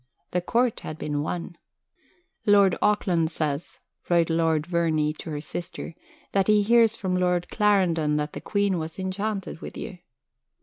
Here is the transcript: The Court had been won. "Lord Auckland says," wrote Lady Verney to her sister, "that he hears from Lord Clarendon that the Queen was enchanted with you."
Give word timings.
The 0.31 0.41
Court 0.41 0.79
had 0.79 0.97
been 0.97 1.21
won. 1.21 1.57
"Lord 2.47 2.75
Auckland 2.81 3.29
says," 3.29 3.77
wrote 4.09 4.31
Lady 4.31 4.67
Verney 4.67 5.13
to 5.13 5.29
her 5.29 5.39
sister, 5.41 5.93
"that 6.31 6.47
he 6.47 6.63
hears 6.63 6.95
from 6.95 7.15
Lord 7.15 7.49
Clarendon 7.49 8.15
that 8.15 8.33
the 8.33 8.41
Queen 8.41 8.79
was 8.79 8.97
enchanted 8.97 9.61
with 9.61 9.77
you." 9.77 9.99